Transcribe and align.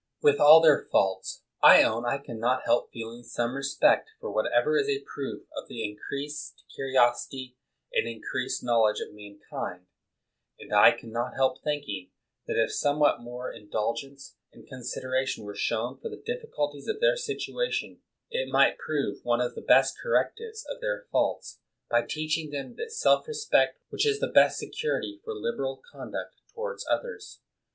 With 0.19 0.39
all 0.39 0.61
their 0.61 0.87
faults, 0.91 1.43
I 1.61 1.83
own 1.83 2.07
I 2.07 2.17
can 2.17 2.39
not 2.39 2.63
help 2.65 2.91
feeling 2.91 3.21
some 3.21 3.53
respect 3.55 4.09
for 4.19 4.31
whatever 4.31 4.75
is 4.75 4.89
a 4.89 5.03
proof 5.03 5.45
of 5.55 5.67
the 5.67 5.87
increased 5.87 6.63
curiosity 6.73 7.55
and 7.93 8.07
increased 8.07 8.63
knowledge 8.63 8.99
of 8.99 9.13
mankind; 9.13 9.85
and 10.59 10.73
I 10.73 10.89
can 10.91 11.11
not 11.11 11.35
help 11.35 11.61
thinking 11.63 12.09
that 12.47 12.57
if 12.59 12.73
somewhat 12.73 13.21
more 13.21 13.51
in 13.53 13.69
dulgence 13.69 14.37
and 14.51 14.67
consideration 14.67 15.45
were 15.45 15.53
sho 15.53 15.89
wn 15.93 16.01
for 16.01 16.09
the 16.09 16.17
difficulties 16.25 16.87
of 16.87 16.99
their 16.99 17.15
situation, 17.15 18.01
it 18.31 18.51
might 18.51 18.79
prove 18.79 19.17
one 19.23 19.39
of 19.39 19.53
the 19.53 19.61
best 19.61 19.99
correctives 20.01 20.65
of 20.67 20.81
their 20.81 21.05
faults, 21.11 21.59
by 21.91 22.01
teach 22.01 22.39
ing 22.39 22.49
them 22.49 22.73
that 22.77 22.91
self 22.91 23.27
respect 23.27 23.77
which 23.89 24.07
is 24.07 24.19
the 24.19 24.25
best 24.25 24.57
se 24.57 24.69
curity 24.71 25.21
for 25.23 25.35
liberal 25.35 25.79
conduct 25.91 26.41
toward 26.55 26.79
others. 26.89 27.41